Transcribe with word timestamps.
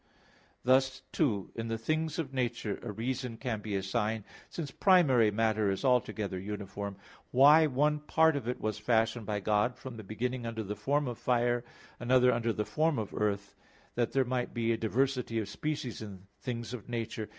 Thus 0.63 1.03
too, 1.11 1.51
in 1.53 1.67
the 1.67 1.77
things 1.77 2.17
of 2.17 2.33
nature, 2.33 2.79
a 2.81 2.91
reason 2.91 3.37
can 3.37 3.61
be 3.61 3.75
assigned, 3.75 4.23
since 4.49 4.71
primary 4.71 5.29
matter 5.29 5.69
is 5.69 5.85
altogether 5.85 6.39
uniform, 6.39 6.97
why 7.29 7.67
one 7.67 7.99
part 7.99 8.35
of 8.35 8.47
it 8.47 8.59
was 8.59 8.79
fashioned 8.79 9.27
by 9.27 9.41
God 9.41 9.75
from 9.77 9.97
the 9.97 10.03
beginning 10.03 10.47
under 10.47 10.63
the 10.63 10.75
form 10.75 11.07
of 11.07 11.19
fire, 11.19 11.63
another 11.99 12.33
under 12.33 12.51
the 12.51 12.65
form 12.65 12.97
of 12.97 13.13
earth, 13.13 13.53
that 13.93 14.11
there 14.11 14.25
might 14.25 14.55
be 14.55 14.71
a 14.71 14.75
diversity 14.77 15.37
of 15.37 15.47
species 15.47 16.01
in 16.01 16.25
things 16.39 16.73
of 16.73 16.89
nature. 16.89 17.29